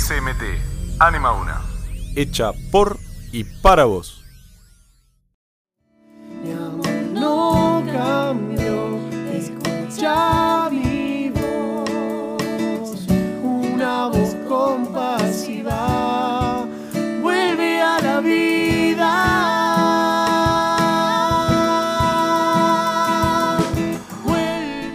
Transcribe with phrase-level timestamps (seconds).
[0.00, 1.60] SMT, Anima Una.
[2.16, 2.98] Hecha por
[3.32, 4.24] y para vos.
[6.42, 8.98] Mi amor no cambió,
[9.30, 10.59] escucha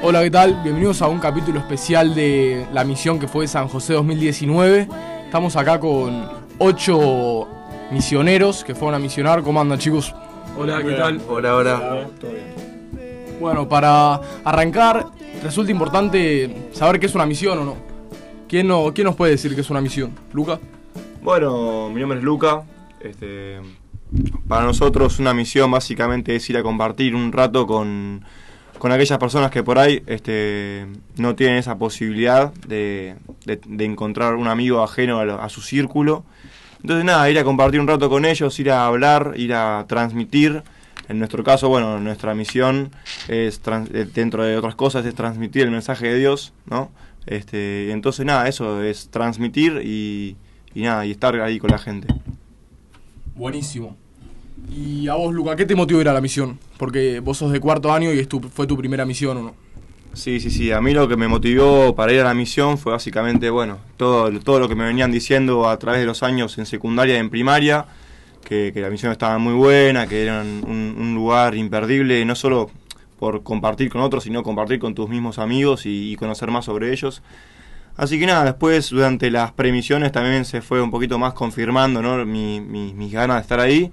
[0.07, 0.61] Hola, ¿qué tal?
[0.61, 4.87] Bienvenidos a un capítulo especial de la misión que fue San José 2019.
[5.25, 7.47] Estamos acá con ocho
[7.89, 9.41] misioneros que fueron a misionar.
[9.41, 10.13] ¿Cómo andan, chicos?
[10.59, 11.19] Hola, ¿qué tal?
[11.27, 12.07] Hola, hola.
[13.39, 15.07] Bueno, para arrancar,
[15.41, 17.75] resulta importante saber qué es una misión o no.
[18.47, 20.11] ¿Quién, no, quién nos puede decir qué es una misión?
[20.33, 20.59] ¿Luca?
[21.23, 22.61] Bueno, mi nombre es Luca.
[22.99, 23.59] Este,
[24.47, 28.23] para nosotros una misión básicamente es ir a compartir un rato con,
[28.79, 30.85] con aquellas personas que por ahí este,
[31.17, 33.15] no tienen esa posibilidad de,
[33.45, 36.23] de- encontrar un amigo ajeno a, lo- a su círculo.
[36.81, 40.61] Entonces nada, ir a compartir un rato con ellos, ir a hablar, ir a transmitir.
[41.07, 42.91] En nuestro caso, bueno, nuestra misión
[43.27, 43.61] es,
[43.93, 46.91] eh, dentro de otras cosas, es transmitir el mensaje de Dios, ¿no?
[47.27, 50.35] Este, entonces nada, eso es transmitir y,
[50.73, 52.07] y nada, y estar ahí con la gente.
[53.35, 53.97] Buenísimo.
[54.69, 56.59] Y a vos, Luca, ¿qué te motivó ir a la misión?
[56.77, 59.53] Porque vos sos de cuarto año y es tu- fue tu primera misión o no.
[60.13, 60.71] Sí, sí, sí.
[60.71, 64.31] A mí lo que me motivó para ir a la misión fue básicamente, bueno, todo,
[64.39, 67.29] todo lo que me venían diciendo a través de los años en secundaria y en
[67.29, 67.85] primaria,
[68.43, 72.71] que, que la misión estaba muy buena, que era un, un lugar imperdible, no solo
[73.19, 76.91] por compartir con otros, sino compartir con tus mismos amigos y, y conocer más sobre
[76.93, 77.21] ellos.
[77.97, 82.25] Así que nada, después durante las premisiones también se fue un poquito más confirmando ¿no?
[82.25, 83.91] mi, mi- mis ganas de estar ahí,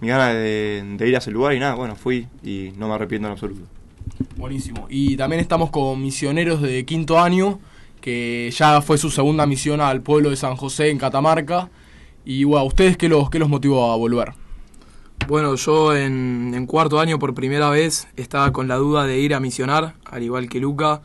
[0.00, 2.94] mis ganas de, de ir a ese lugar y nada, bueno, fui y no me
[2.94, 3.62] arrepiento en absoluto.
[4.36, 4.86] Buenísimo.
[4.90, 7.58] Y también estamos con misioneros de quinto año,
[8.00, 11.70] que ya fue su segunda misión al pueblo de San José en Catamarca.
[12.24, 14.32] Y bueno, ¿ustedes qué los, qué los motivó a volver?
[15.26, 19.34] Bueno, yo en, en cuarto año por primera vez estaba con la duda de ir
[19.34, 21.00] a misionar, al igual que Luca,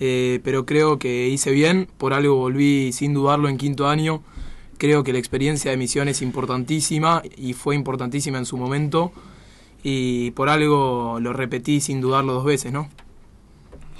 [0.00, 4.22] eh, pero creo que hice bien, por algo volví sin dudarlo en quinto año.
[4.82, 9.12] Creo que la experiencia de misión es importantísima y fue importantísima en su momento
[9.84, 12.88] y por algo lo repetí sin dudarlo dos veces, ¿no?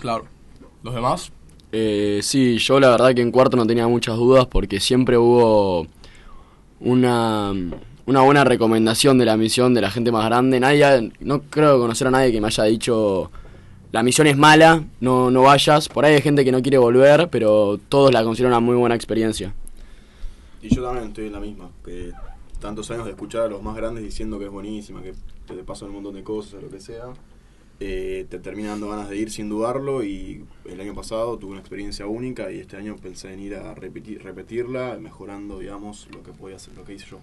[0.00, 0.25] Claro.
[0.82, 1.31] ¿Los demás?
[1.71, 5.87] Eh, sí, yo la verdad que en cuarto no tenía muchas dudas porque siempre hubo
[6.81, 7.53] una,
[8.06, 10.59] una buena recomendación de la misión de la gente más grande.
[10.59, 13.31] Nadie, no creo conocer a nadie que me haya dicho
[13.92, 15.88] la misión es mala, no, no vayas.
[15.88, 18.97] Por ahí hay gente que no quiere volver, pero todos la consideran una muy buena
[18.97, 19.54] experiencia.
[20.62, 22.12] Y yo también estoy en la misma, que
[22.60, 25.12] tantos años de escuchar a los más grandes diciendo que es buenísima, que
[25.46, 27.12] te pasan un montón de cosas, lo que sea,
[27.80, 31.60] eh, te termina dando ganas de ir sin dudarlo y el año pasado tuve una
[31.60, 36.30] experiencia única y este año pensé en ir a repetir, repetirla, mejorando, digamos, lo que
[36.30, 37.20] podía hacer, lo que hice yo,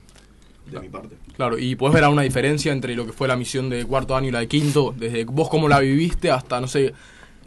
[0.69, 1.16] de mi parte.
[1.38, 4.27] Claro, y puedes ver alguna diferencia entre lo que fue la misión de cuarto año
[4.27, 6.94] y la de quinto, desde vos cómo la viviste hasta, no sé,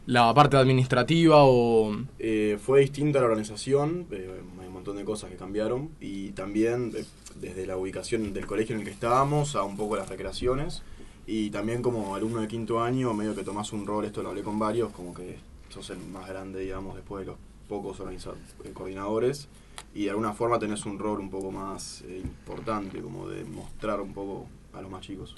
[0.07, 1.95] la parte administrativa o...
[2.19, 4.41] Eh, fue distinta la organización, eh,
[4.73, 6.93] un montón de cosas que cambiaron y también
[7.37, 10.83] desde la ubicación del colegio en el que estábamos a un poco las recreaciones
[11.27, 14.43] y también como alumno de quinto año medio que tomás un rol, esto lo hablé
[14.43, 15.39] con varios, como que
[15.69, 17.39] sos el más grande digamos después de los
[17.69, 19.49] pocos eh, coordinadores
[19.95, 24.01] y de alguna forma tenés un rol un poco más eh, importante como de mostrar
[24.01, 25.37] un poco a los más chicos.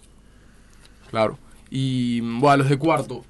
[1.11, 1.39] Claro.
[1.71, 3.25] Y bueno, los de cuarto,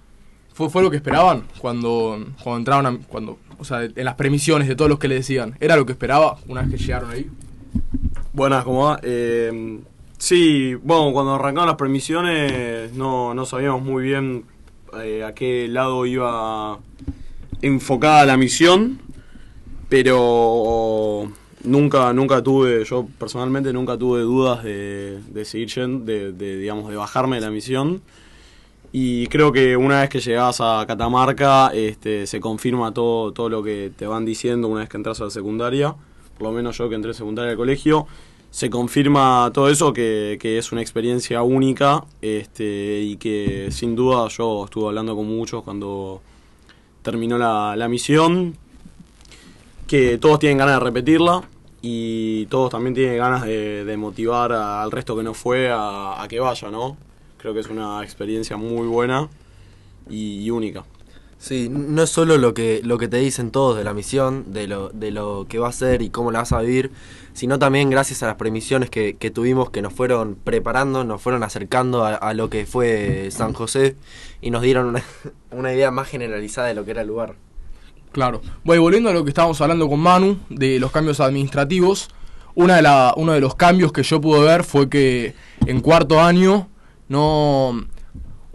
[0.55, 4.69] ¿fue, fue lo que esperaban cuando, cuando entraron a, cuando, o sea, en las premisiones
[4.69, 5.57] de todos los que le decían?
[5.61, 7.29] ¿Era lo que esperaba una vez que llegaron ahí?
[8.33, 9.01] Buenas, ¿cómo va?
[9.03, 9.81] Eh,
[10.17, 14.45] sí, bueno, cuando arrancaron las premisiones no, no sabíamos muy bien
[15.03, 16.79] eh, a qué lado iba
[17.61, 19.01] enfocada la misión,
[19.89, 21.31] pero
[21.65, 26.91] nunca, nunca tuve, yo personalmente nunca tuve dudas de, de seguir yendo, de, de, digamos,
[26.91, 28.03] de bajarme de la misión.
[28.97, 33.61] Y creo que una vez que llegas a Catamarca, este, se confirma todo, todo lo
[33.61, 35.97] que te van diciendo una vez que entras a la secundaria.
[36.39, 38.07] Por lo menos yo que entré a secundaria al colegio,
[38.53, 44.29] se confirma todo eso, que, que es una experiencia única este, y que sin duda
[44.29, 46.23] yo estuve hablando con muchos cuando
[47.03, 48.57] terminó la, la misión,
[49.89, 51.43] que todos tienen ganas de repetirla
[51.83, 56.71] y todos también tienen ganas de, motivar al resto que no fue a que vaya,
[56.71, 56.97] ¿no?
[57.45, 59.29] Creo que es una experiencia muy buena
[60.09, 60.87] y, y única.
[61.37, 64.67] Sí, no es solo lo que, lo que te dicen todos de la misión, de
[64.67, 66.91] lo, de lo que va a ser y cómo la vas a vivir,
[67.35, 71.43] sino también gracias a las premisiones que, que tuvimos que nos fueron preparando, nos fueron
[71.43, 73.97] acercando a, a lo que fue San José
[74.41, 75.03] y nos dieron una,
[75.51, 77.35] una idea más generalizada de lo que era el lugar.
[78.13, 78.41] Claro.
[78.65, 82.09] Bueno, y volviendo a lo que estábamos hablando con Manu, de los cambios administrativos,
[82.55, 85.35] una de la, uno de los cambios que yo pude ver fue que
[85.67, 86.71] en cuarto año,
[87.09, 87.87] no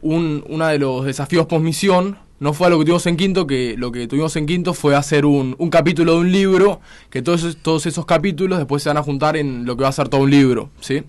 [0.01, 3.75] un, uno de los desafíos post-misión no fue a lo que tuvimos en quinto, que
[3.77, 6.79] lo que tuvimos en quinto fue hacer un, un capítulo de un libro,
[7.09, 9.89] que todos, esos- todos esos capítulos después se van a juntar en lo que va
[9.89, 11.03] a ser todo un libro, ¿sí?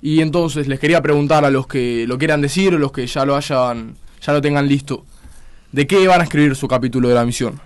[0.00, 3.24] Y entonces les quería preguntar a los que lo quieran decir o los que ya
[3.24, 5.04] lo hayan, ya lo tengan listo,
[5.72, 7.60] ¿de qué van a escribir su capítulo de la misión?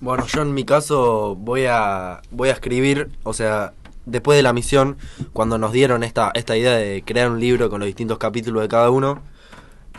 [0.00, 3.72] Bueno, yo en mi caso voy a voy a escribir, o sea,
[4.06, 4.96] después de la misión,
[5.32, 8.68] cuando nos dieron esta, esta idea de crear un libro con los distintos capítulos de
[8.68, 9.22] cada uno,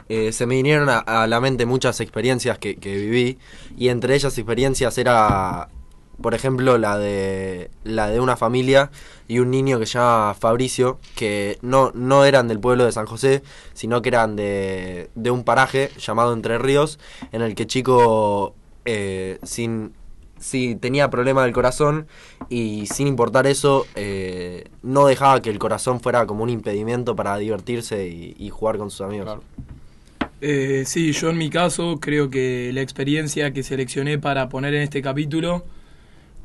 [0.09, 3.39] eh, se me vinieron a, la mente muchas experiencias que, que viví,
[3.77, 5.69] y entre ellas experiencias era,
[6.21, 8.91] por ejemplo, la de la de una familia
[9.27, 13.05] y un niño que se llama Fabricio, que no, no eran del pueblo de San
[13.05, 13.41] José,
[13.73, 16.99] sino que eran de, de un paraje llamado Entre Ríos,
[17.31, 18.53] en el que chico
[18.85, 19.93] eh, sin
[20.41, 22.07] sí, tenía problema del corazón
[22.49, 27.37] y sin importar eso eh, no dejaba que el corazón fuera como un impedimento para
[27.37, 29.39] divertirse y, y jugar con sus amigos.
[30.41, 34.81] Eh, sí, yo en mi caso creo que la experiencia que seleccioné para poner en
[34.81, 35.63] este capítulo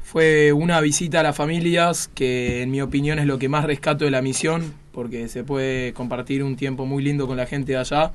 [0.02, 4.04] fue una visita a las familias, que en mi opinión es lo que más rescato
[4.04, 7.78] de la misión, porque se puede compartir un tiempo muy lindo con la gente de
[7.78, 8.12] allá.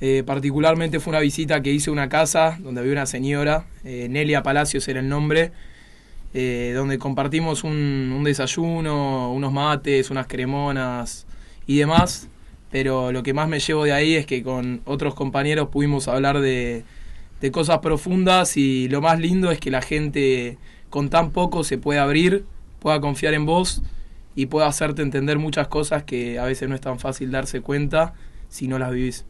[0.00, 4.06] Eh, particularmente fue una visita que hice a una casa donde había una señora, eh,
[4.08, 5.52] Nelia Palacios era el nombre,
[6.32, 11.26] eh, donde compartimos un, un desayuno, unos mates, unas cremonas
[11.66, 12.28] y demás.
[12.70, 16.40] Pero lo que más me llevo de ahí es que con otros compañeros pudimos hablar
[16.40, 16.84] de,
[17.40, 20.56] de cosas profundas y lo más lindo es que la gente
[20.88, 22.44] con tan poco se puede abrir,
[22.78, 23.82] pueda confiar en vos
[24.36, 28.14] y pueda hacerte entender muchas cosas que a veces no es tan fácil darse cuenta
[28.48, 29.24] si no las vivís.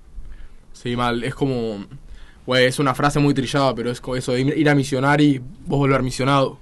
[0.73, 1.85] Sí, mal, es como.
[2.47, 5.39] Güey, es una frase muy trillada, pero es como eso de ir a misionar y
[5.39, 6.59] vos volver misionado.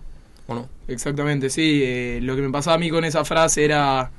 [0.47, 0.69] ¿O no?
[0.89, 1.83] Exactamente, sí.
[1.85, 4.11] eh, lo que me pasaba a mí con esa frase era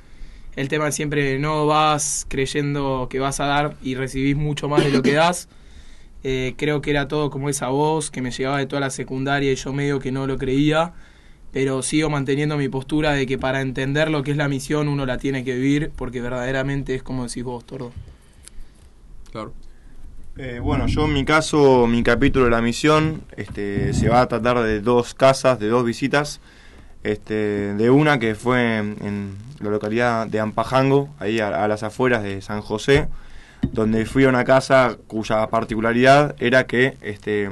[0.56, 4.84] el tema de siempre no vas creyendo que vas a dar y recibís mucho más
[4.84, 5.48] de lo que das.
[6.22, 9.52] Eh, creo que era todo como esa voz que me llegaba de toda la secundaria
[9.52, 10.92] y yo medio que no lo creía.
[11.50, 15.06] Pero sigo manteniendo mi postura de que para entender lo que es la misión uno
[15.06, 17.92] la tiene que vivir porque verdaderamente es como decís vos, Tordo.
[19.32, 19.54] Claro.
[20.36, 24.28] Eh, bueno, yo en mi caso, mi capítulo de la misión este, se va a
[24.28, 26.40] tratar de dos casas, de dos visitas.
[27.02, 32.42] Este, de una que fue en, la localidad de Ampajango, ahí a, las afueras de
[32.42, 33.08] San José,
[33.72, 37.48] donde fui a una casa cuya particularidad era que este,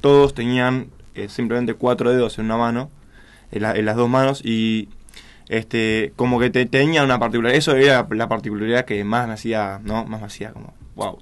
[0.00, 2.90] todos tenían eh, simplemente cuatro dedos en una mano,
[3.52, 4.88] en, la- en las dos manos, y
[5.48, 9.80] este, como que te, tenía una particularidad, eso era la particularidad que más me hacía,
[9.84, 10.04] ¿no?
[10.06, 11.18] Más me hacía como, wow.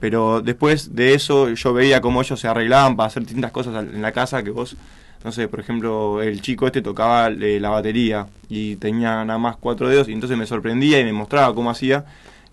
[0.00, 4.00] Pero después de eso yo veía cómo ellos se arreglaban para hacer distintas cosas en
[4.00, 4.76] la casa que vos,
[5.24, 9.56] no sé, por ejemplo, el chico este tocaba eh, la batería y tenía nada más
[9.56, 12.04] cuatro dedos y entonces me sorprendía y me mostraba cómo hacía.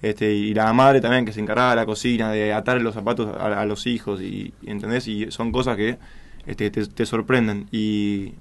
[0.01, 3.35] Este, y la madre también que se encargaba de la cocina, de atar los zapatos
[3.39, 5.07] a, los hijos, y, ¿entendés?
[5.07, 5.97] Y son cosas que
[6.45, 7.67] este, te, te sorprenden.
[7.71, 8.33] Y,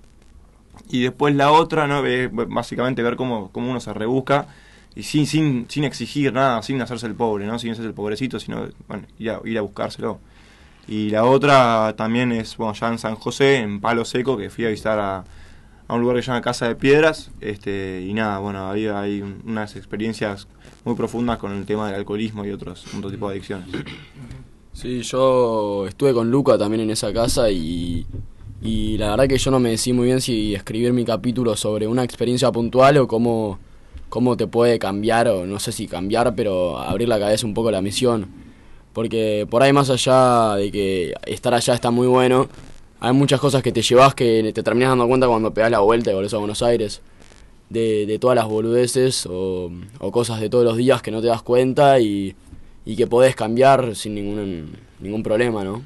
[0.91, 2.05] y después la otra, ¿no?
[2.05, 4.47] Es básicamente ver cómo, cómo uno se rebusca
[4.97, 7.59] y sin, sin, sin exigir nada, sin hacerse el pobre, ¿no?
[7.59, 10.19] Sin hacerse el pobrecito, sino bueno, ir, a, ir a buscárselo.
[10.87, 14.67] Y la otra también es, bueno, ya en San José, en Palo Seco, que fui
[14.67, 15.25] a visitar a,
[15.89, 19.23] a un lugar que se llama Casa de Piedras, este, y nada, bueno, ahí hay
[19.23, 20.47] un- unas experiencias
[20.85, 23.67] muy profundas con el tema del alcoholismo y otros, otro tipo de adicciones.
[24.73, 28.05] Sí, yo estuve con Luca también en esa casa y,
[28.61, 31.87] y la verdad que yo no me decí muy bien si escribir mi capítulo sobre
[31.87, 33.59] una experiencia puntual o cómo,
[34.15, 37.73] cómo te puede cambiar, o no sé si cambiar, pero abrir la cabeza un poco
[37.73, 38.29] la misión.
[38.93, 42.49] Porque por ahí más allá de que estar allá está muy bueno,
[43.01, 46.13] hay muchas cosas que te llevas que te terminas dando cuenta cuando pegas la vuelta
[46.13, 47.03] y volvés a Buenos Aires.
[47.71, 51.27] De, de todas las boludeces o, o cosas de todos los días que no te
[51.27, 52.37] das cuenta y,
[52.85, 55.83] y que podés cambiar sin ningún, ningún problema, ¿no?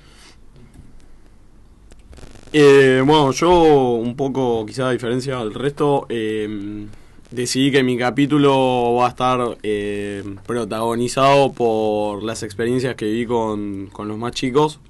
[2.52, 3.50] Eh, bueno, yo
[3.94, 6.86] un poco, quizá a diferencia del resto, eh,
[7.30, 13.88] decidí que mi capítulo va a estar eh, protagonizado por las experiencias que vi con,
[13.92, 14.80] con los más chicos.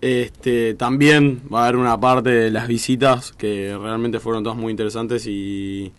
[0.00, 4.72] Este, también va a haber una parte de las visitas que realmente fueron todas muy
[4.72, 5.92] interesantes y,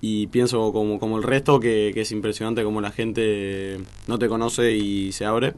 [0.00, 3.78] y pienso como, como el resto que, que es impresionante como la gente
[4.08, 5.54] no te conoce y se abre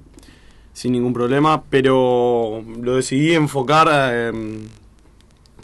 [0.79, 4.33] sin ningún problema, pero lo decidí enfocar eh,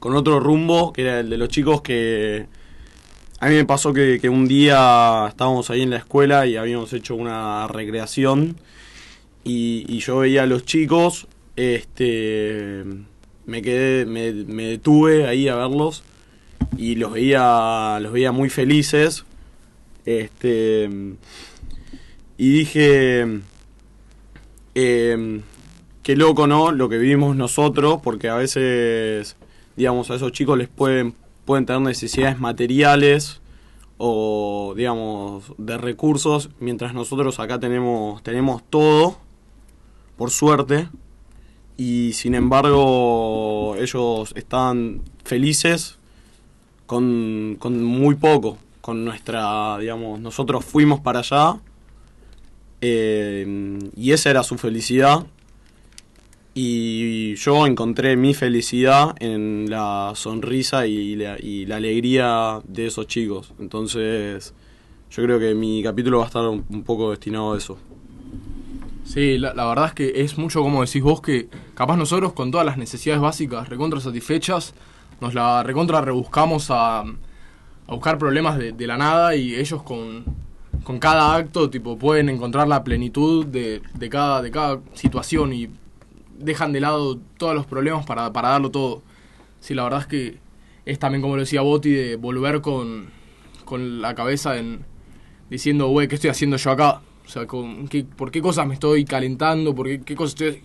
[0.00, 2.46] con otro rumbo, que era el de los chicos que...
[3.40, 6.92] A mí me pasó que, que un día estábamos ahí en la escuela y habíamos
[6.92, 8.56] hecho una recreación
[9.42, 11.26] y, y yo veía a los chicos
[11.56, 12.84] este,
[13.46, 16.02] me quedé, me, me detuve ahí a verlos
[16.76, 19.24] y los veía, los veía muy felices.
[20.04, 20.90] Este,
[22.36, 23.40] y dije,
[24.74, 25.40] eh,
[26.02, 26.72] qué loco, ¿no?
[26.72, 29.36] Lo que vivimos nosotros, porque a veces,
[29.76, 31.14] digamos, a esos chicos les pueden,
[31.44, 33.40] pueden tener necesidades materiales
[33.98, 39.16] o, digamos, de recursos, mientras nosotros acá tenemos, tenemos todo,
[40.16, 40.88] por suerte,
[41.76, 45.98] y sin embargo ellos están felices
[46.86, 51.60] con, con muy poco, con nuestra, digamos, nosotros fuimos para allá
[52.80, 55.26] eh, y esa era su felicidad
[56.54, 63.08] y yo encontré mi felicidad en la sonrisa y la, y la alegría de esos
[63.08, 63.52] chicos.
[63.58, 64.54] Entonces,
[65.10, 67.76] yo creo que mi capítulo va a estar un, poco destinado a eso.
[69.04, 72.64] Sí, la, verdad es que es mucho como decís vos que capaz nosotros con todas
[72.64, 74.74] las necesidades básicas recontra satisfechas
[75.20, 80.24] nos la recontra rebuscamos a, a buscar problemas de, de la nada y ellos con,
[80.84, 85.68] con cada acto tipo pueden encontrar la plenitud de, de, cada, de cada situación y
[86.44, 89.02] dejan de lado todos los problemas para, para darlo todo.
[89.60, 90.38] Sí, la verdad es que
[90.84, 93.06] es también como lo decía Boti de volver con,
[93.64, 94.84] con la cabeza en
[95.50, 97.00] diciendo, güey, ¿qué estoy haciendo yo acá?
[97.24, 99.74] O sea, con qué, ¿por qué cosas me estoy calentando?
[99.74, 100.62] ¿Por qué, qué cosas estoy,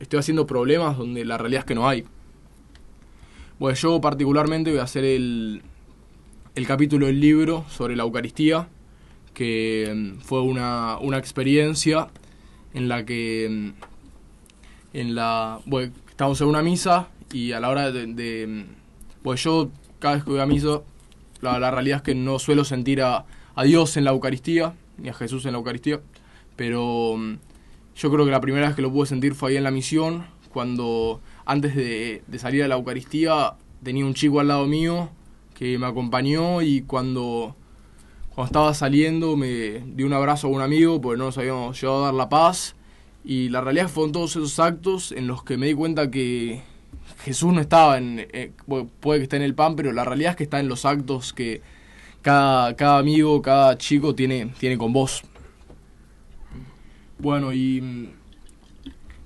[0.00, 2.04] estoy haciendo problemas donde la realidad es que no hay?
[3.58, 5.62] Bueno, yo particularmente voy a hacer el,
[6.54, 8.68] el capítulo del libro sobre la Eucaristía,
[9.34, 12.08] que mm, fue una, una experiencia
[12.74, 13.97] en la que mm,
[14.92, 18.66] en la bueno, estábamos en una misa y a la hora de, de
[19.22, 20.80] pues yo cada vez que voy a misa
[21.40, 23.24] la, la realidad es que no suelo sentir a,
[23.64, 26.00] Dios en la Eucaristía ni a Jesús en la Eucaristía,
[26.54, 27.38] pero mm,
[27.96, 30.26] yo creo que la primera vez que lo pude sentir fue ahí en la misión,
[30.52, 35.10] cuando antes de, salir a la Eucaristía tenía un chico al lado mío
[35.54, 37.56] que me acompañó y cuando,
[38.34, 42.02] cuando estaba saliendo me dio un abrazo a un amigo porque no nos habíamos llevado
[42.02, 42.76] a dar la paz
[43.28, 46.62] y la realidad fueron todos esos actos en los que me di cuenta que
[47.18, 48.52] Jesús no estaba en, eh,
[49.00, 51.34] puede que esté en el pan, pero la realidad es que está en los actos
[51.34, 51.60] que
[52.22, 55.22] cada, cada amigo, cada chico tiene, tiene con vos.
[57.18, 58.08] Bueno, y mm,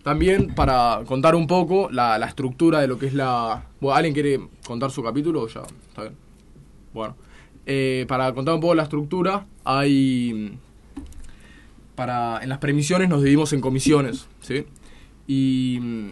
[0.03, 3.67] también para contar un poco la, la estructura de lo que es la...
[3.81, 5.63] Bueno, ¿Alguien quiere contar su capítulo ya?
[5.91, 6.17] Está bien.
[6.93, 7.15] Bueno,
[7.67, 10.59] eh, para contar un poco la estructura, hay...
[11.95, 14.65] Para, en las premisiones nos dividimos en comisiones, ¿sí?
[15.27, 16.11] Y mm,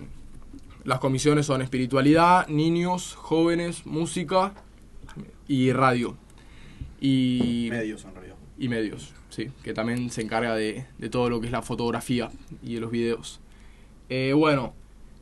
[0.85, 4.55] las comisiones son espiritualidad, niños, jóvenes, música
[5.49, 6.17] y radio.
[7.01, 8.37] Y medios en realidad.
[8.59, 12.31] Y medios, sí, que también se encarga de, de todo lo que es la fotografía
[12.63, 13.41] y de los videos.
[14.11, 14.75] Eh, bueno,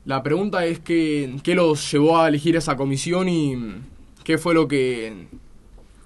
[0.04, 3.56] la pregunta es que, qué los llevó a elegir esa comisión y
[4.24, 5.26] qué fue lo que...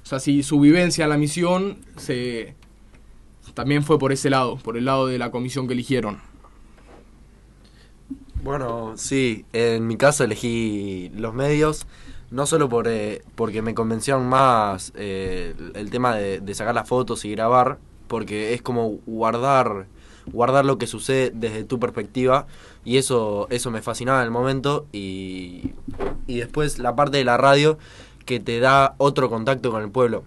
[0.03, 2.57] O sea, si su vivencia en la misión se,
[3.55, 6.21] también fue por ese lado, por el lado de la comisión que eligieron.
[8.43, 11.87] Bueno, sí, en mi caso elegí los medios,
[12.33, 16.89] no solo por, eh, porque me convencieron más eh, el tema de, de, sacar las
[16.89, 19.87] fotos y grabar, porque es como guardar,
[20.27, 22.49] guardar lo que sucede desde tu perspectiva,
[22.85, 25.75] y eso, eso me fascinaba en el momento, y,
[26.27, 27.79] y después la parte de la radio
[28.27, 30.25] que te da otro contacto con el pueblo,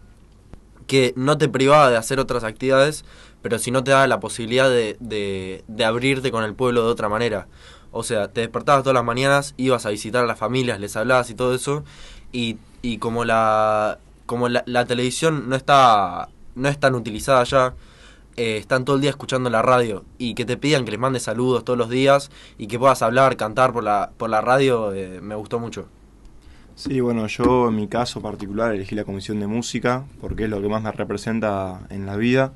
[0.88, 3.06] que no te privaba de hacer otras actividades,
[3.42, 7.10] pero sí no te da la posibilidad de, de, abrirte con el pueblo de otra
[7.10, 7.48] manera.
[7.92, 11.30] O sea, te despertabas todas las mañanas, ibas a visitar a las familias, les hablabas
[11.30, 11.84] y todo eso.
[12.32, 17.76] Y, y como la como la, la, televisión no está no es tan utilizada ya,
[18.38, 20.04] eh, están todo el día escuchando la radio.
[20.18, 23.38] Y que te pidan que les mandes saludos todos los días y que puedas hablar,
[23.38, 25.88] cantar por la, por la radio, eh, me gustó mucho.
[26.76, 30.62] Sí, bueno, yo en mi caso particular elegí la comisión de música porque es lo
[30.62, 32.52] que más me representa en la vida.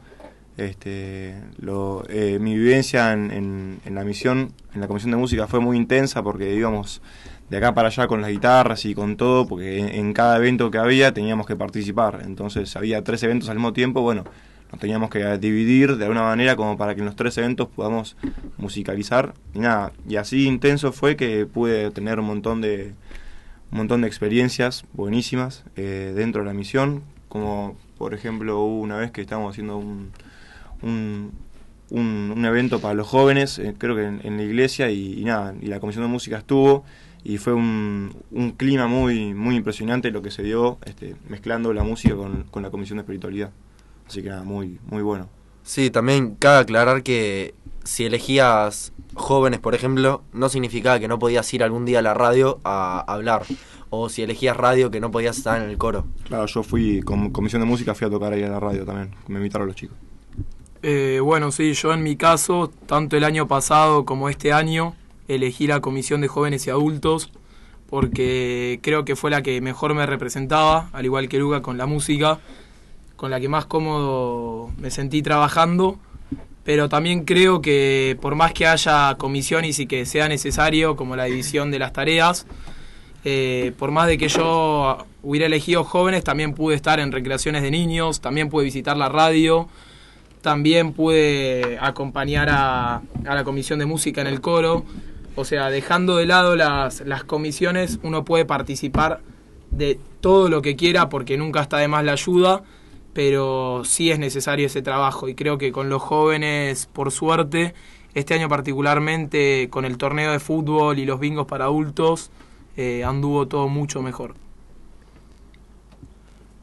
[0.58, 5.62] Este, lo, eh, mi vivencia en, en, la misión, en la comisión de música fue
[5.62, 7.02] muy intensa porque íbamos
[7.50, 10.70] de acá para allá con las guitarras y con todo, porque en, en, cada evento
[10.70, 12.22] que había teníamos que participar.
[12.26, 14.26] Entonces había tres eventos al mismo tiempo, bueno,
[14.70, 18.18] nos teníamos que dividir de alguna manera como para que en los tres eventos podamos
[18.58, 19.34] musicalizar.
[19.54, 22.94] Y nada, y así intenso fue que pude tener un montón de,
[23.72, 28.98] un montón de experiencias buenísimas eh, dentro de la misión, como por ejemplo hubo una
[28.98, 30.12] vez que estábamos haciendo un
[30.82, 31.32] un,
[31.90, 35.54] un, un, evento para los jóvenes, eh, creo que en, la iglesia, y, y, nada,
[35.62, 36.84] y la comisión de música estuvo,
[37.24, 41.84] y fue un, un clima muy, muy impresionante lo que se dio este, mezclando la
[41.84, 43.52] música con, con, la comisión de espiritualidad.
[44.08, 45.30] Así que nada, muy, muy bueno.
[45.64, 51.52] Sí, también cabe aclarar que, si elegías jóvenes, por ejemplo, no significaba que no podías
[51.54, 53.44] ir algún día a la radio a hablar.
[53.92, 56.06] O si elegías radio, que no podías estar en el coro.
[56.26, 59.16] Claro, yo fui con comisión de música, fui a tocar ahí a la radio también.
[59.28, 59.98] Me invitaron los chicos.
[60.84, 64.96] Eh, bueno, sí, yo en mi caso, tanto el año pasado como este año,
[65.28, 67.32] elegí la comisión de jóvenes y adultos
[67.90, 71.88] porque creo que fue la que mejor me representaba, al igual que Luca con la
[71.88, 72.40] música,
[73.16, 75.98] con la que más cómodo me sentí trabajando,
[76.70, 81.24] pero también creo que por más que haya comisiones y que sea necesario, como la
[81.24, 82.46] división de las tareas,
[83.26, 87.72] eh, por más de que yo hubiera elegido jóvenes, también pude estar en recreaciones de
[87.72, 89.68] niños, también pude visitar la radio,
[90.44, 94.86] también pude acompañar a, a la comisión de música en el coro.
[95.36, 99.22] O sea, dejando de lado las, las comisiones, uno puede participar
[99.72, 102.62] de todo lo que quiera porque nunca está de más la ayuda,
[103.20, 107.74] pero sí es necesario ese trabajo y creo que con los jóvenes, por suerte,
[108.14, 112.32] este año particularmente con el torneo de fútbol y los bingos para adultos,
[112.78, 114.36] eh, anduvo todo mucho mejor.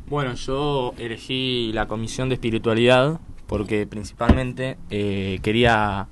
[0.08, 6.08] Bueno, yo elegí la comisión de espiritualidad porque principalmente eh, quería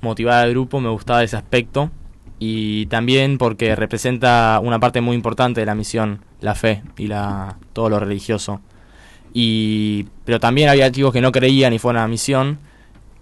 [0.00, 1.92] motivar al grupo, me gustaba ese aspecto
[2.40, 7.58] y también porque representa una parte muy importante de la misión, la fe y la
[7.72, 8.60] todo lo religioso.
[9.38, 12.58] Y pero también había chicos que no creían y fueron a la misión,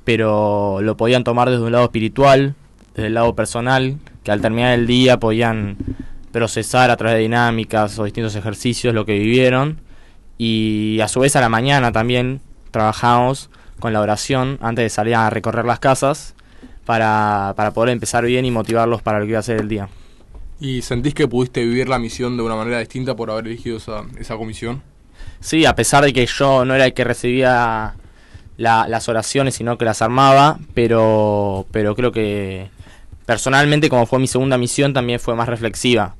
[0.05, 2.55] pero lo podían tomar desde un lado espiritual,
[2.95, 5.77] desde el lado personal, que al terminar el día podían
[6.31, 9.81] procesar a través de dinámicas o distintos ejercicios lo que vivieron
[10.39, 12.41] y a su vez a la mañana también
[12.71, 16.37] trabajamos con la oración antes de salir a recorrer las casas
[16.85, 19.89] para, para poder empezar bien y motivarlos para lo que iba a ser el día.
[20.61, 24.05] ¿Y sentís que pudiste vivir la misión de una manera distinta por haber elegido esa,
[24.17, 24.94] esa comisión?
[25.41, 27.95] Sí, a pesar de que yo no era el que recibía
[28.57, 32.69] la- las oraciones, sino que las armaba, pero, pero creo que
[33.27, 36.15] personalmente, como fue mi segunda misión, también fue más reflexiva.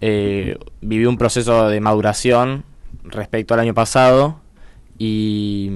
[0.00, 2.64] Eh, viví un proceso de maduración
[3.04, 4.40] respecto al año pasado
[4.98, 5.70] y,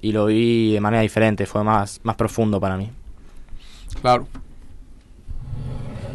[0.00, 2.90] y lo vi de manera diferente, fue más, más profundo para mí.
[4.00, 4.26] Claro.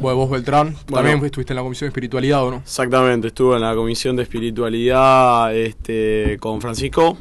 [0.01, 1.07] Bueno, vos Beltrán, Bueno.
[1.07, 2.57] también estuviste en la comisión de espiritualidad, ¿o no?
[2.57, 7.17] Exactamente, estuve en la comisión de espiritualidad este, con Francisco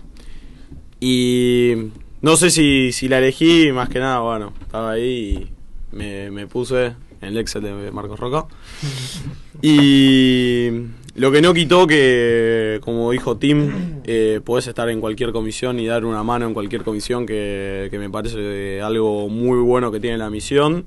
[1.01, 1.73] y
[2.23, 5.49] no sé si, si la elegí, más que nada, bueno, estaba ahí
[5.93, 6.87] y me, me puse
[7.21, 8.47] en el Excel de Marcos Roca.
[9.61, 10.69] Y
[11.17, 15.87] lo que no quitó que, como dijo Tim, eh, podés estar en cualquier comisión y
[15.87, 20.17] dar una mano en cualquier comisión, que, que me parece algo muy bueno que tiene
[20.17, 20.87] la misión.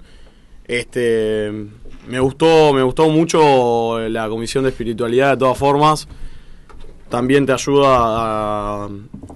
[0.65, 1.51] Este,
[2.12, 6.10] me gustó, me gustó mucho la comisión de espiritualidad de todas formas.
[7.08, 8.89] También te ayuda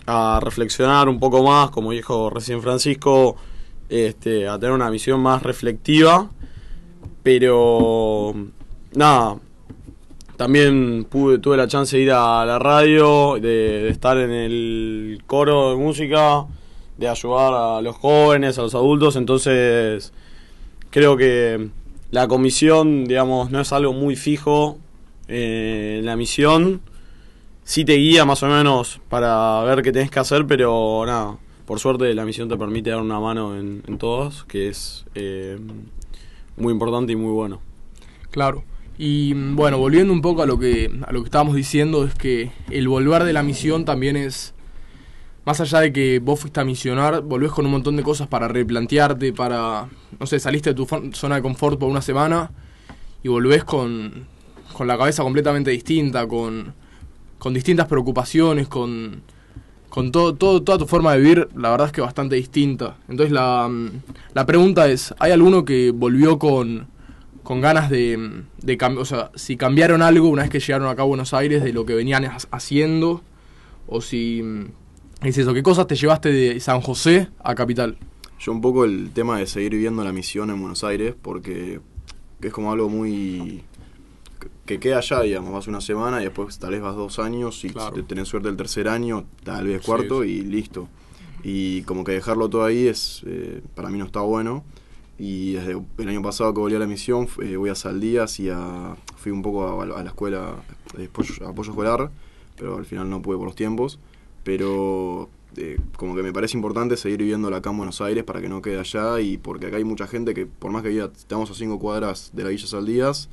[0.06, 3.38] a, reflexionar un poco más, como dijo recién Francisco,
[3.88, 6.30] este, a tener una visión más reflectiva.
[7.24, 8.34] Pero
[8.94, 9.38] nada,
[10.36, 15.70] también pude, tuve la chance de ir a la radio, de estar en el coro
[15.72, 16.46] de música,
[16.98, 20.12] de ayudar a los jóvenes, a los adultos, entonces
[20.90, 21.70] creo que
[22.16, 24.78] la comisión, digamos, no es algo muy fijo
[25.28, 26.80] eh, en la misión.
[27.66, 31.78] Sí te guía más o menos para ver qué tenés que hacer, pero nada, por
[31.82, 35.60] suerte la misión te permite dar una mano en, en todos, que es eh,
[36.56, 37.60] muy importante y muy bueno.
[38.32, 38.64] Claro.
[38.98, 42.16] Y mm, bueno, volviendo un poco a lo que a lo que estábamos diciendo es
[42.16, 44.54] que el volver de la misión también es
[45.46, 48.48] más allá de que vos fuiste a misionar, volvés con un montón de cosas para
[48.48, 49.88] replantearte, para
[50.20, 52.52] no sé, saliste de tu zona de confort por una semana
[53.24, 54.28] y volvés con
[54.74, 56.74] con la cabeza completamente distinta, con
[57.38, 59.22] con distintas preocupaciones, con
[59.90, 62.98] con todo, todo, toda tu forma de vivir, la verdad es que bastante distinta.
[63.08, 63.90] Entonces la, mm,
[64.34, 66.88] la pregunta es, ¿hay alguno que volvió con,
[67.44, 69.02] con ganas de, de cambiar?
[69.04, 71.86] O sea, si cambiaron algo una vez que llegaron acá a Buenos Aires de lo
[71.86, 73.22] que venían ha- haciendo,
[73.88, 74.44] o si...
[75.22, 77.98] Es eso, ¿qué cosas te llevaste de San José a Capital?
[78.40, 81.80] Yo un poco el tema de seguir viviendo la misión en Buenos Aires, porque
[82.42, 83.64] es como algo muy...
[84.66, 87.70] que queda allá, digamos, vas una semana y después tal vez vas dos años y
[87.70, 87.96] Claro.
[87.96, 90.30] si tenés suerte el tercer año, tal vez cuarto sí.
[90.30, 90.90] y listo.
[91.44, 94.64] Y como que dejarlo todo ahí es eh, para mí no está bueno.
[95.18, 98.50] Y desde el año pasado que volví a la misión, eh, voy a Saldías y
[98.50, 100.56] a, fui un poco a, a la escuela
[100.98, 102.12] de apoyo, apoyo escolar,
[102.58, 103.98] pero al final no pude por los tiempos.
[104.46, 105.28] Pero
[105.58, 108.62] eh, como que me parece importante seguir viviéndola acá en Buenos Aires para que no
[108.62, 111.54] quede allá y porque acá hay mucha gente que por más que viva, estamos a
[111.54, 113.28] cinco cuadras de la Villa Saldías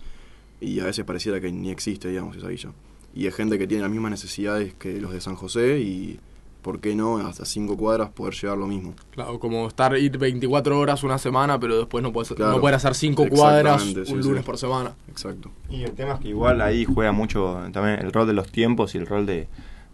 [0.61, 2.70] y a veces pareciera que ni existe, digamos, esa villa.
[3.14, 6.18] Y es gente que tiene las mismas necesidades que los de San José y
[6.62, 8.94] ¿por qué no hasta 5 cuadras poder llegar lo mismo?
[9.11, 12.53] Claro, como estar ir 24 horas una semana, pero después no puedes Claro.
[12.53, 14.29] no poder hacer 5 cuadras sí, un sí.
[14.29, 14.94] lunes por semana.
[15.11, 15.51] Exacto.
[15.68, 18.94] Y el tema es que igual ahí juega mucho también el rol de los tiempos
[18.94, 19.48] y el rol de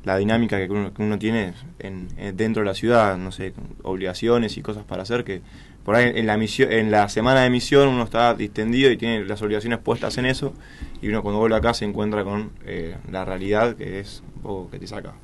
[0.04, 3.52] la dinámica que uno, que uno tiene en, en- dentro de la ciudad, no sé,
[3.82, 5.42] obligaciones y cosas para hacer que
[5.84, 9.24] por ahí en la misión, en la semana de misión uno está distendido y tiene
[9.24, 10.52] las obligaciones puestas en eso
[11.00, 14.70] y uno cuando vuelve acá se encuentra con eh, la realidad que es un poco
[14.70, 15.14] que te saca.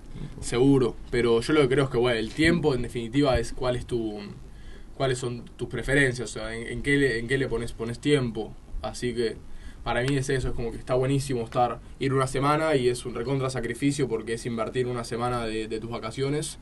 [0.41, 3.77] Seguro, pero yo lo que creo es que bueno, el tiempo en definitiva es cuál
[3.77, 4.19] es tu
[4.97, 7.99] cuáles son tus preferencias, o sea, en, en qué le, en qué le pones pones
[7.99, 8.53] tiempo.
[8.83, 9.37] Así que
[9.85, 13.07] para mí es eso, es como que está buenísimo estar ir una semana y es
[13.07, 16.59] un recontra sacrificio porque es invertir una semana de, tus vacaciones,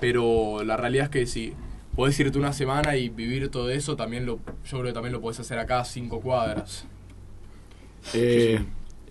[0.00, 1.52] pero la realidad es que si
[1.94, 5.20] podés irte una semana y vivir todo eso, también lo yo creo que también lo
[5.20, 6.86] podés hacer acá a cinco cuadras.
[8.14, 8.64] Eh,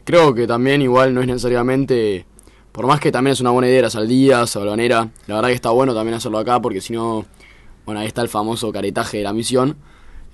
[0.04, 2.26] Creo que también igual no es necesariamente,
[2.72, 5.70] por más que también es una buena idea las aldías, Sabalonera, la verdad que está
[5.70, 7.26] bueno también hacerlo acá porque si no,
[7.86, 9.78] bueno, ahí está el famoso caretaje de la misión,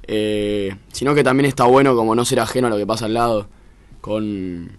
[0.08, 3.14] eh, sino que también está bueno como no ser ajeno a lo que pasa al
[3.14, 3.48] lado,
[4.02, 4.78] con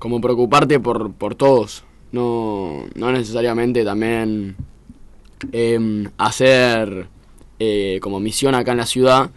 [0.00, 4.56] como preocuparte por, por todos, no, no necesariamente también
[5.52, 7.06] em, hacer
[7.58, 9.30] eh, como misión acá en la ciudad,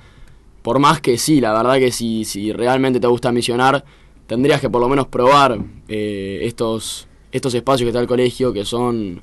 [0.63, 3.85] por más que sí, la verdad que si, si realmente te gusta misionar,
[4.25, 8.65] tendrías que por lo menos probar eh, estos, estos espacios que está el colegio, que
[8.65, 9.21] son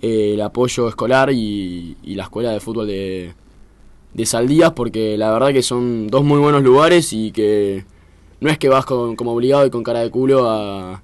[0.00, 3.34] el apoyo escolar y, y la escuela de fútbol de,
[4.14, 7.84] de Saldías, porque la verdad que son dos muy buenos lugares y que
[8.40, 11.02] no es que vas con- como obligado y con cara de culo a,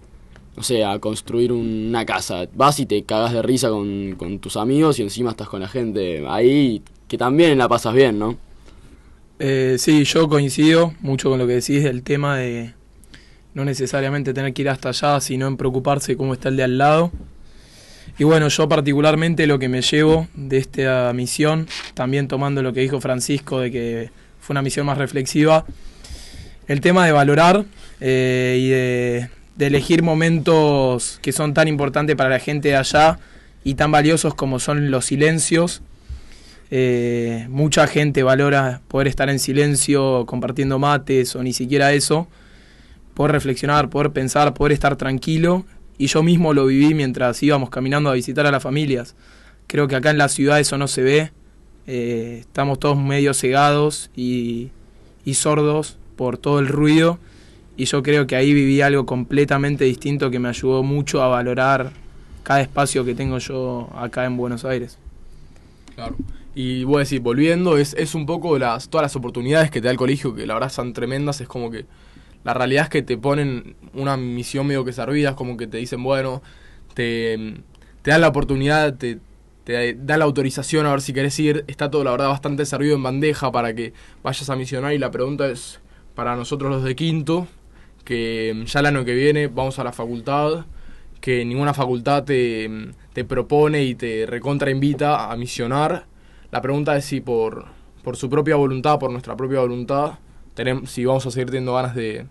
[0.57, 2.47] no sé, a construir una casa.
[2.55, 5.69] Vas y te cagas de risa con, con tus amigos y encima estás con la
[5.69, 8.37] gente ahí, que también la pasas bien, ¿no?
[9.39, 12.75] Eh, sí, yo coincido mucho con lo que decís del tema de
[13.55, 16.77] no necesariamente tener que ir hasta allá, sino en preocuparse cómo está el de al
[16.79, 17.13] lado.
[18.19, 22.81] Y bueno, yo particularmente lo que me llevo de esta misión, también tomando lo que
[22.81, 25.65] dijo Francisco de que fue una misión más reflexiva,
[26.67, 27.65] el tema de valorar
[28.01, 33.19] eh, y de, elegir momentos que son tan importantes para la gente de allá
[33.65, 35.83] y tan valiosos como son los silencios.
[36.71, 42.29] Eh, mucha gente valora poder estar en silencio compartiendo mates o ni siquiera eso,
[43.15, 45.65] poder reflexionar, poder pensar, poder estar tranquilo.
[45.99, 49.17] Y yo mismo lo viví mientras íbamos caminando a visitar a las familias.
[49.67, 51.33] Creo que acá en la ciudad eso no se ve.
[51.87, 54.71] Eh, estamos todos medio cegados y,
[55.25, 57.19] y sordos por todo el ruido.
[57.77, 61.93] Y yo creo que ahí viví algo completamente distinto que me ayudó mucho a valorar
[62.43, 64.99] cada espacio que tengo yo acá en Buenos Aires.
[65.95, 66.17] Claro.
[66.55, 69.87] Y voy a decir, volviendo, es, es un poco las, todas las oportunidades que te
[69.87, 71.85] da el colegio, que la verdad son tremendas, es como que
[72.45, 75.79] la realidad es que te ponen una misión medio que servida, es como que te
[75.79, 76.43] dicen, bueno,
[76.95, 77.57] te,
[78.03, 79.19] te dan la oportunidad, te,
[79.65, 82.97] te dan la autorización a ver si querés ir, está todo la verdad bastante servido
[82.97, 85.81] en bandeja para que vayas a misionar y la pregunta es
[86.15, 87.47] para nosotros los de quinto,
[88.05, 90.65] que ya el año que viene vamos a la facultad,
[91.21, 92.71] que ninguna facultad te,
[93.13, 96.07] te propone y te recontra invita a misionar.
[96.51, 97.67] La pregunta es si por,
[98.03, 100.15] por su propia voluntad, por nuestra propia voluntad,
[100.87, 102.27] si vamos a seguir teniendo ganas de,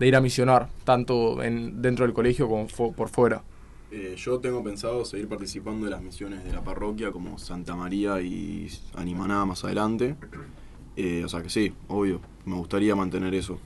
[0.00, 3.42] ir a misionar, tanto en, dentro del colegio como por fuera.
[3.90, 8.20] Eh, yo tengo pensado seguir participando de las misiones de la parroquia como Santa María
[8.20, 10.14] y Animaná más adelante.
[10.96, 13.58] Eh, o sea que sí, obvio, me gustaría mantener eso.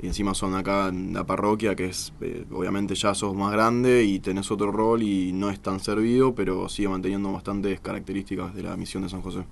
[0.00, 4.04] Y encima son acá en la parroquia, que es, eh, obviamente ya sos más grande
[4.04, 8.62] y tenés otro rol y no es tan servido, pero sigue manteniendo bastantes características de
[8.62, 9.44] la misión de San José.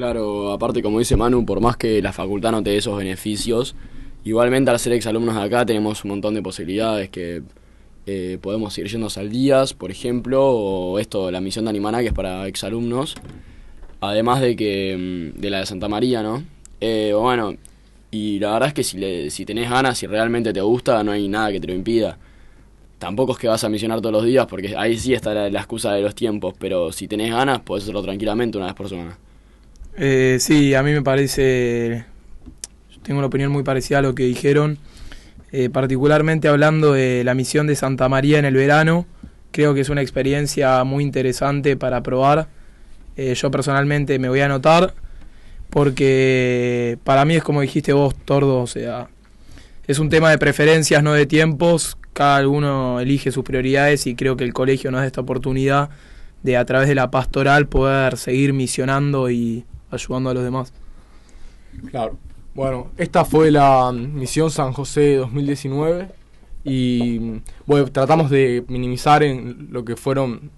[0.00, 3.74] Claro, aparte como dice Manu, por más que la facultad no te dé esos beneficios,
[4.24, 7.42] igualmente al ser exalumnos de acá tenemos un montón de posibilidades que
[8.06, 12.06] eh, podemos ir yendo al días, por ejemplo, o esto, la misión de Animaná, que
[12.06, 13.14] es para exalumnos,
[14.00, 16.44] además de que mm, de la de Santa María, ¿no?
[16.80, 17.56] Eh, bueno,
[18.10, 21.12] y la verdad es que si, le, si tenés ganas, si realmente te gusta, no
[21.12, 22.16] hay nada que te lo impida.
[22.98, 25.58] Tampoco es que vas a misionar todos los días, porque ahí sí está la, la
[25.58, 29.18] excusa de los tiempos, pero si tenés ganas, podés hacerlo tranquilamente una vez por semana.
[29.96, 32.04] Eh, sí, a mí me parece,
[33.02, 34.78] tengo una opinión muy parecida a lo que dijeron,
[35.52, 39.06] Eh, particularmente hablando de la misión de Santa María en el verano,
[39.50, 42.46] creo que es una experiencia muy interesante para probar.
[43.16, 44.94] Eh, yo personalmente me voy a anotar
[45.70, 49.08] porque para mí es como dijiste vos, Tordo, o sea,
[49.88, 54.36] es un tema de preferencias, no de tiempos, cada uno elige sus prioridades y creo
[54.36, 55.90] que el colegio nos da esta oportunidad
[56.44, 60.72] de a través de la pastoral poder seguir misionando y ayudando a los demás.
[61.90, 62.18] Claro.
[62.54, 66.08] Bueno, esta fue la misión San José 2019
[66.64, 70.50] y bueno, tratamos de minimizar en lo que fueron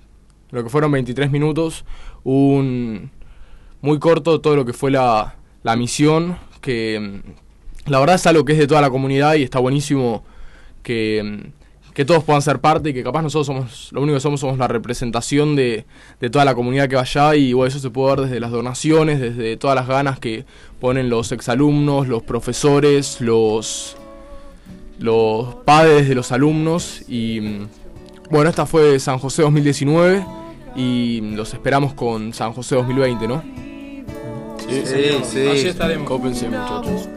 [0.50, 1.84] lo que fueron 23 minutos,
[2.24, 3.10] un
[3.80, 8.44] muy corto todo lo que fue la, la misión, que mm, la verdad es algo
[8.44, 10.24] que es de toda la comunidad y está buenísimo
[10.82, 11.61] que, mm,
[11.94, 14.58] que todos puedan ser parte y que capaz nosotros somos, lo único que somos somos
[14.58, 15.84] la representación de,
[16.20, 18.50] de toda la comunidad que va allá y bueno, eso se puede ver desde las
[18.50, 20.44] donaciones, desde todas las ganas que
[20.80, 23.96] ponen los exalumnos, los profesores, los,
[24.98, 27.66] los padres de los alumnos y
[28.30, 30.24] bueno, esta fue San José 2019
[30.74, 33.42] y los esperamos con San José 2020, ¿no?
[34.68, 34.82] Sí,
[35.24, 35.48] sí.
[35.48, 36.08] Allí estaremos.
[36.08, 37.08] Cópense, muchachos.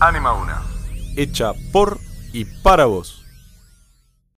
[0.00, 0.62] Anima una.
[1.16, 1.98] Hecha por
[2.32, 3.27] y para vos.